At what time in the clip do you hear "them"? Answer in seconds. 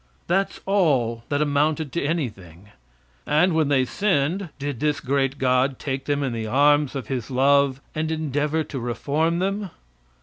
6.05-6.23, 9.37-9.69